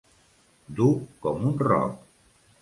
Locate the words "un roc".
1.51-2.01